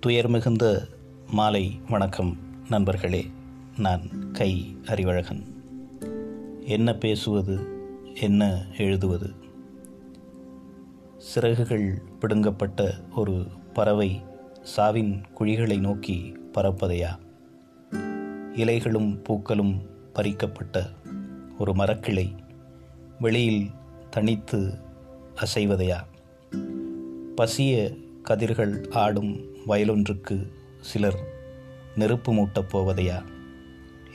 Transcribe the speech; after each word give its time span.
துயர் 0.00 0.28
மிகுந்த 0.28 0.86
மாலை 1.30 1.80
வணக்கம் 1.88 2.36
நண்பர்களே. 2.68 3.30
நான் 3.78 4.32
கை 4.32 4.76
அறிவழகன். 4.86 5.42
என்ன 6.60 6.94
பேசுவது? 6.94 7.58
என்ன 8.14 8.66
எழுதுவது? 8.76 9.30
சிறகுகள் 11.16 12.02
பிடுங்கப்பட்ட 12.20 12.90
ஒரு 13.14 13.46
பறவை 13.72 14.22
சாவின் 14.76 15.22
குழிகளை 15.40 15.78
நோக்கி 15.78 16.36
பறப்பதையா 16.54 17.18
இலைகளும் 18.56 19.24
பூக்களும் 19.24 19.82
பறிக்கப்பட்ட 20.14 20.82
ஒரு 21.58 21.72
மரக்கிளை 21.72 22.34
வெளியில் 23.20 23.70
தனித்து 24.10 24.78
அசைவதையா? 25.34 25.98
பசிய 27.36 27.96
கதிர்கள் 28.22 28.88
ஆடும் 28.90 29.47
வயலொன்றுக்கு 29.66 30.46
சிலர் 30.80 31.18
நெருப்பு 31.96 32.32
மூட்டப் 32.32 32.76
போவதையா? 32.76 33.22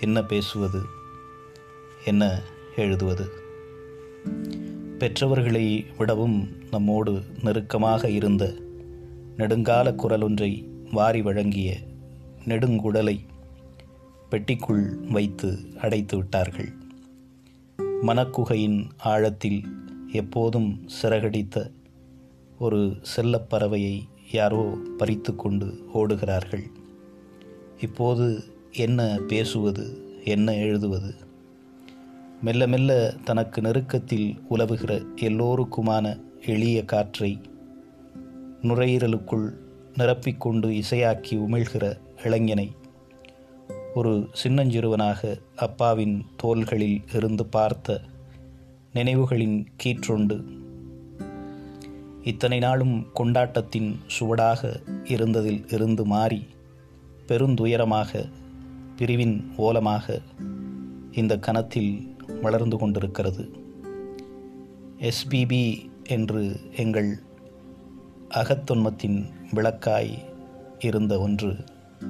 என்ன 0.00 0.22
பேசுவது? 0.22 0.82
என்ன 2.04 2.40
எழுதுவது? 2.76 3.30
பெற்றவர்களை 4.98 5.86
விடவும் 5.98 6.48
நம்மோடு 6.70 7.22
நெருக்கமாக 7.42 8.10
இருந்த 8.10 8.54
நெடுங்கால 9.36 9.94
குரலொன்றை 9.94 10.64
வாரி 10.92 11.22
வழங்கிய 11.22 11.76
நெடுங்குடலை 12.44 13.20
பெட்டிக்குள் 14.30 15.06
வைத்து 15.10 15.58
அடைத்து 15.80 16.16
விட்டார்கள். 16.16 16.72
மனக்குகையின் 17.78 18.90
ஆழத்தில் 18.98 19.64
எப்போதும் 20.12 20.88
சிறகடித்த 21.02 21.70
ஒரு 22.58 23.02
செல்லப்பறவையை 23.16 24.02
யாரோ 24.32 24.78
பறித்து 24.98 25.36
கொண்டு 25.36 25.84
ஓடுகிறார்கள். 25.94 26.62
இப்போது 27.80 28.44
என்ன 28.72 29.18
பேசுவது 29.28 29.98
என்ன 30.24 30.54
எழுதுவது? 30.54 31.14
மெல்ல 32.42 32.66
மெல்ல 32.66 33.14
தனக்கு 33.24 33.60
நெருக்கத்தில் 33.60 34.40
உலவுகிற 34.50 35.04
எல்லோருக்குமான 35.16 36.20
எளிய 36.46 36.84
காற்றை 36.84 37.40
நுரையீரலுக்குள் 38.62 39.52
நிரப்பிக்கொண்டு 39.98 40.82
இசையாக்கி 40.82 41.30
உமிழ்கிற 41.30 41.98
இளைஞனை 42.24 42.70
ஒரு 43.94 44.28
சின்னஞ்சிறுவனாக 44.32 45.38
அப்பாவின் 45.56 46.24
தோள்களில் 46.36 47.02
இருந்து 47.12 47.46
பார்த்த 47.46 48.00
நினைவுகளின் 48.94 49.66
கீற்றொண்டு 49.84 50.44
இத்தனை 52.22 52.58
நாளும் 52.58 53.06
கொண்டாட்டத்தின் 53.14 54.00
சுவடாக 54.18 54.80
இருந்ததில் 55.04 55.72
இருந்து 55.72 56.04
மாறி 56.04 56.46
பெருந்துயரமாக 57.28 58.30
பிரிவின் 58.96 59.52
ஓலமாக 59.58 60.20
இந்த 61.12 61.38
கணத்தில் 61.38 62.16
வளர்ந்து 62.42 62.76
கொண்டிருக்கிறது. 62.76 63.50
எஸ்பிபி 64.98 65.90
என்று 66.08 66.60
எங்கள் 66.76 67.22
அகத்தொன்மத்தின் 68.28 69.26
விளக்காய் 69.54 70.18
இருந்த 70.78 71.18
ஒன்று 71.18 71.56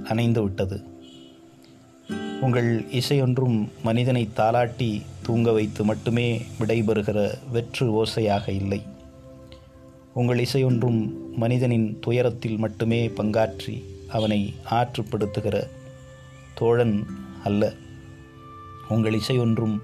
அணைந்துவிட்டது. 0.04 0.84
உங்கள் 2.40 2.84
இசையொன்றும் 2.90 3.68
மனிதனை 3.82 4.28
தாளாட்டி 4.36 5.02
தூங்க 5.22 5.52
வைத்து 5.52 5.84
மட்டுமே 5.84 6.42
விடைபெறுகிற 6.60 7.34
வெற்று 7.52 8.04
ஓசையாக 8.04 8.48
இல்லை. 8.48 8.91
உங்கள் 10.14 10.38
இசையொன்றும் 10.38 11.12
மனிதனின் 11.32 11.98
துயரத்தில் 12.00 12.56
மட்டுமே 12.56 13.08
பங்காற்றி 13.08 13.84
அவனை 14.08 14.54
ஆற்றுப்படுத்துகிற 14.70 15.68
தோழன் 16.54 17.06
அல்ல. 17.44 17.72
உங்கள் 18.88 19.12
இசையொன்றும் 19.12 19.78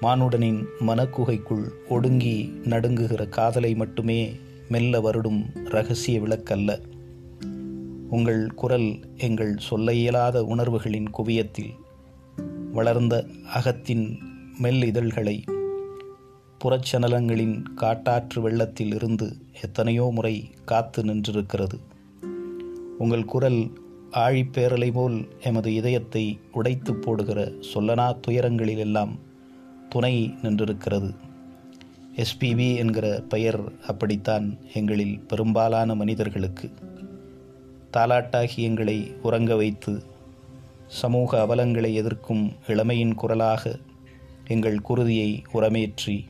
மானுடனின் 0.00 0.64
மனக்குகைக்குள் 0.86 1.70
ஒடுங்கி 1.88 2.60
நடுங்குகிற 2.64 3.28
காதலை 3.28 3.74
மட்டுமே 3.74 4.36
மெல்ல 4.68 5.00
வருடும் 5.00 5.68
ரகசிய 5.68 6.20
விளக்கல்ல. 6.20 6.80
உங்கள் 8.10 8.54
குரல் 8.54 9.16
எங்கள் 9.16 9.56
சொல்ல 9.58 9.94
இயலாத 9.94 10.44
உணர்வுகளின் 10.44 11.10
குவியத்தில் 11.10 11.74
வளர்ந்த 12.72 13.26
அகத்தின் 13.54 14.18
மெல்லிதழ்களை 14.62 15.44
புறச்சனலங்களின் 16.64 17.62
காட்டாற்று 17.76 18.40
வெள்ளத்தில் 18.40 18.94
இருந்து 18.94 19.36
எத்தனையோ 19.62 20.10
முறை 20.14 20.50
காத்து 20.64 21.02
நின்றிருக்கிறது. 21.02 21.76
உங்கள் 22.98 23.24
குரல் 23.24 23.60
ஆழிப்பேரலை 24.12 24.92
போல் 24.92 25.28
எமது 25.40 25.74
இதயத்தை 25.74 26.38
உடைத்து 26.52 26.94
போடுகிற 26.94 27.52
சொல்லனா 27.74 28.06
துயரங்களிலெல்லாம் 28.26 29.18
துணை 29.88 30.14
நின்றிருக்கிறது. 30.42 31.10
எஸ்பிபி 32.16 32.76
என்கிற 32.76 33.24
பெயர் 33.28 33.60
அப்படித்தான் 33.86 34.58
எங்களில் 34.72 35.20
பெரும்பாலான 35.20 35.94
மனிதர்களுக்கு. 35.94 36.70
தாலாட்டாகி 37.92 38.56
எங்களை 38.56 39.14
உறங்க 39.22 39.56
வைத்து 39.56 40.02
சமூக 40.86 41.46
அவலங்களை 41.46 41.92
எதிர்க்கும் 41.92 42.52
இளமையின் 42.66 43.14
குரலாக 43.14 43.76
எங்கள் 44.46 44.80
குருதியை 44.88 45.30
உரமேற்றி 45.52 46.24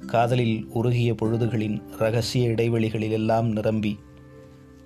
காதலில் 0.00 0.66
உருகிய 0.68 1.14
பொழுதுகளின் 1.22 1.82
ரகசிய 1.98 2.48
இடைவெளிகளில் 2.48 3.10
எல்லாம் 3.10 3.48
நிரம்பி 3.48 3.98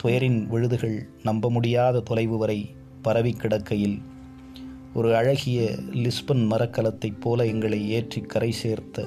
துயரின் 0.03 0.47
விழுதுகள் 0.47 1.09
நம்ப 1.23 1.51
முடியாத 1.51 2.01
தொலைவு 2.01 2.39
வரை 2.39 2.75
பரவி 3.03 3.33
கிடக்கையில் 3.33 4.03
ஒரு 4.95 5.17
அழகிய 5.17 5.71
லிஸ்பன் 5.93 6.45
மரக்கலத்தைப் 6.51 7.21
போல 7.21 7.47
எங்களை 7.47 7.91
ஏற்றி 7.91 8.21
கரை 8.21 8.51
சேர்த்த 8.53 9.07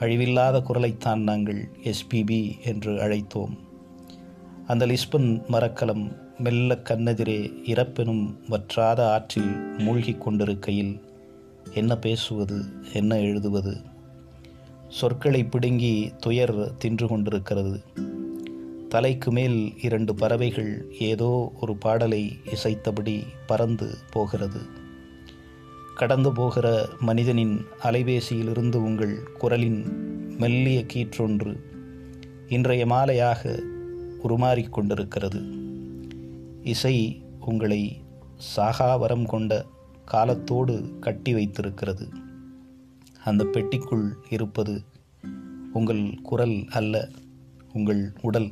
அழிவில்லாத 0.00 0.62
குரலைத்தான் 0.68 1.18
நாங்கள் 1.18 1.68
எஸ்பிபி 1.82 2.64
என்று 2.64 2.92
அழைத்தோம். 2.92 3.58
அந்த 4.66 4.86
லிஸ்பன் 4.86 5.46
மரக்கலம் 5.48 6.12
மெல்ல 6.38 6.74
கண்ணெதிரே 6.74 7.40
இறப்பெனும் 7.64 8.24
வற்றாத 8.48 9.10
ஆற்றில் 9.10 9.52
மூழ்கிக் 9.78 10.20
கொண்டிருக்கையில் 10.20 11.02
என்ன 11.74 11.96
பேசுவது 11.96 12.64
என்ன 12.92 13.18
எழுதுவது? 13.18 13.76
சொற்களை 14.88 15.44
பிடுங்கி 15.44 16.12
துயர் 16.18 16.76
தின்று 16.76 17.06
கொண்டிருக்கிறது. 17.06 17.80
தலைக்கு 18.88 19.32
மேல் 19.32 19.82
இரண்டு 19.82 20.14
பறவைகள் 20.14 20.94
ஏதோ 20.98 21.52
ஒரு 21.60 21.76
பாடலை 21.76 22.36
இசைத்தபடி 22.44 23.22
பறந்து 23.46 23.94
போகிறது. 24.10 24.60
கடந்து 25.94 26.32
போகிற 26.32 26.88
மனிதனின் 26.98 27.64
அலைபேசியிலிருந்து 27.82 28.74
உங்கள் 28.74 29.32
குரலின் 29.32 29.84
மெல்லிய 30.38 30.84
கீற்றொன்று 30.94 31.56
இன்றைய 32.48 32.86
மாலையாக 32.86 33.62
உருமாறிக்கொண்டிருக்கிறது 34.24 35.42
இசை 36.62 37.22
உங்களை 37.40 38.02
சாகாவரம் 38.56 39.26
கொண்ட 39.26 39.64
காலத்தோடு 40.04 40.98
கட்டி 41.00 41.34
வைத்திருக்கிறது. 41.34 42.08
அந்த 43.26 43.44
பெட்டிக்குள் 43.44 44.10
இருப்பது 44.30 44.82
உங்கள் 45.72 46.14
குரல் 46.22 46.64
அல்ல 46.70 47.08
உங்கள் 47.72 48.12
உடல். 48.22 48.50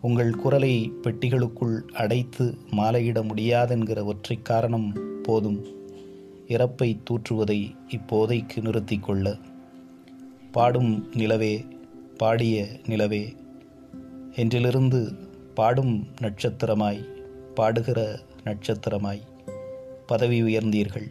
உங்கள் 0.00 0.34
குரலை 0.34 0.92
பெட்டிகளுக்குள் 1.02 1.80
அடைத்து 1.80 2.58
மாலையிட 2.70 3.22
முடியாதென்கிற 3.22 4.04
ஒற்றை 4.04 4.42
காரணம் 4.42 4.92
போதும். 5.22 5.64
இறப்பை 6.48 6.98
தூற்றுவதை 7.10 7.74
இப்போதைக்கு 7.88 8.62
நிறுத்தி 8.62 8.98
கொள்ள. 8.98 9.36
பாடும் 10.52 11.10
நிலவே 11.14 11.64
பாடிய 12.16 12.80
நிலவே. 12.86 13.36
என்றிலிருந்து 14.36 15.14
பாடும் 15.54 16.06
நட்சத்திரமாய் 16.20 17.04
பாடுகிற 17.56 18.18
நட்சத்திரமாய் 18.44 19.20
பதவி 20.06 20.42
உயர்ந்தீர்கள். 20.42 21.10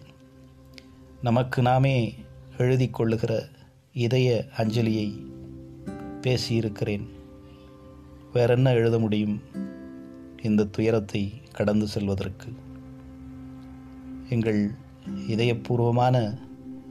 நமக்கு 1.22 1.62
நாமே 1.62 2.14
எழுதி 2.58 2.90
கொள்ளுகிற 2.90 3.50
இதய 3.94 4.46
அஞ்சலியை 4.58 5.26
பேசியிருக்கிறேன். 6.22 7.08
வேறென்ன 8.34 8.74
எழுத 8.74 9.00
முடியும் 9.00 9.42
இந்த 10.42 10.66
துயரத்தை 10.66 11.34
கடந்து 11.54 11.88
செல்வதற்கு? 11.88 12.54
எங்கள் 14.30 14.72
இதயபூர்வமான 15.28 16.38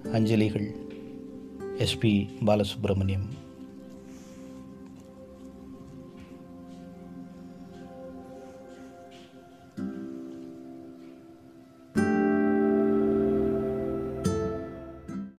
அஞ்சலிகள் 0.05 0.70
எஸ்பி 1.79 2.29
பாலசுப்ரமணியம். 2.47 3.42